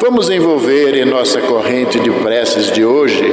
[0.00, 3.24] Vamos envolver em nossa corrente de preces de hoje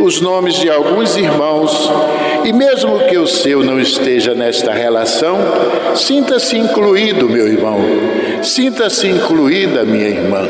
[0.00, 1.90] os nomes de alguns irmãos
[2.44, 5.38] e, mesmo que o seu não esteja nesta relação,
[5.94, 7.78] sinta-se incluído, meu irmão,
[8.42, 10.48] sinta-se incluída, minha irmã.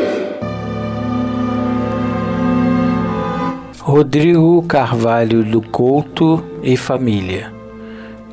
[3.81, 7.53] Rodrigo Carvalho do Couto e família.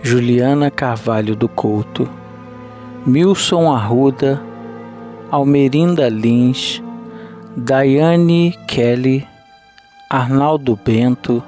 [0.02, 2.08] Juliana Carvalho do Couto,
[3.06, 4.42] Milson Arruda,
[5.30, 6.82] Almerinda Lins,
[7.60, 9.28] Daiane Kelly,
[10.08, 11.44] Arnaldo Bento,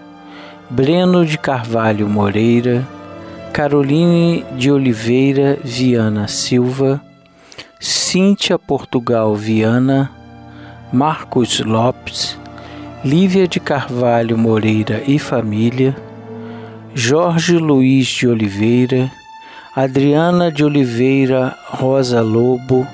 [0.68, 2.84] Breno de Carvalho Moreira,
[3.54, 7.00] Caroline de Oliveira Viana Silva,
[7.80, 10.10] Cíntia Portugal Viana,
[10.92, 12.36] Marcos Lopes,
[13.06, 15.96] Lívia de Carvalho Moreira e família,
[16.96, 19.12] Jorge Luiz de Oliveira,
[19.76, 22.88] Adriana de Oliveira Rosa Lobo,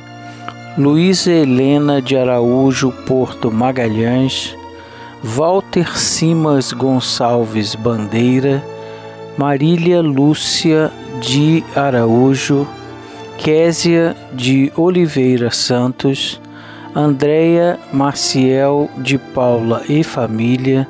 [0.78, 4.58] Luísa Helena de Araújo Porto Magalhães,
[5.24, 8.62] Walter Simas Gonçalves Bandeira,
[9.38, 12.68] Marília Lúcia de Araújo,
[13.38, 16.42] Késia de Oliveira Santos,
[16.94, 20.86] Andréia Maciel de Paula e família,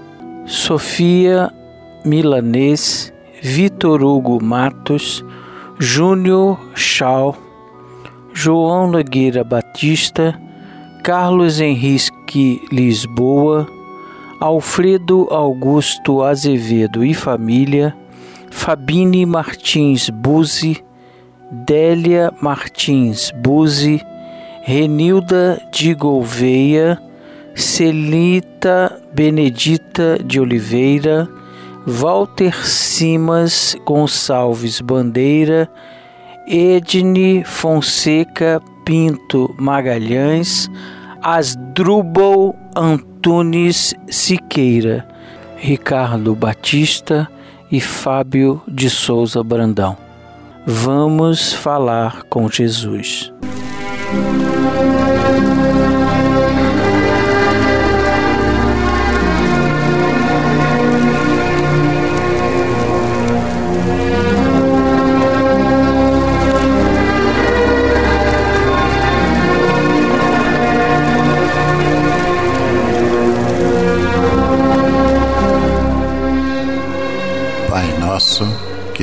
[0.47, 1.53] Sofia
[2.03, 5.23] Milanês, Vitor Hugo Matos,
[5.77, 7.45] Júnior Chau,
[8.38, 10.38] João Nogueira Batista,
[11.01, 13.65] Carlos Henrique Lisboa,
[14.41, 17.95] Alfredo Augusto Azevedo e família,
[18.51, 20.83] Fabine Martins Buzi,
[21.49, 24.01] Délia Martins Buzi,
[24.63, 27.01] Renilda de Gouveia,
[27.55, 31.29] Celita Benedita de Oliveira,
[31.88, 35.69] Walter Simas Gonçalves Bandeira,
[36.48, 40.70] Edne Fonseca Pinto Magalhães,
[41.22, 45.08] Asdrubal Antunes Siqueira,
[45.58, 47.28] Ricardo Batista
[47.72, 49.98] e Fábio de Souza Brandão.
[50.68, 53.34] Vamos falar com Jesus.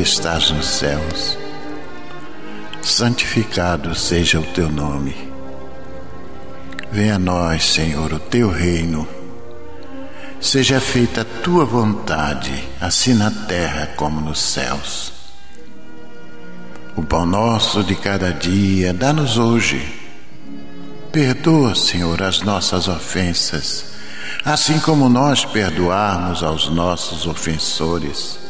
[0.03, 1.38] Que estás nos céus,
[2.82, 5.14] santificado seja o teu nome.
[6.90, 9.07] Venha a nós, Senhor, o teu reino.
[10.40, 15.12] Seja feita a tua vontade, assim na terra como nos céus.
[16.96, 19.86] O pão nosso de cada dia, dá-nos hoje.
[21.12, 23.84] Perdoa, Senhor, as nossas ofensas,
[24.44, 28.41] assim como nós perdoarmos aos nossos ofensores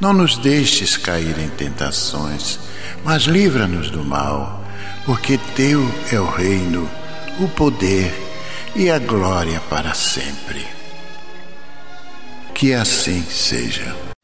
[0.00, 2.58] não nos deixes cair em tentações,
[3.04, 4.64] mas livra-nos do mal,
[5.04, 5.82] porque Teu
[6.12, 6.88] é o reino,
[7.38, 8.14] o poder
[8.74, 10.66] e a glória para sempre.
[12.54, 14.15] Que assim seja.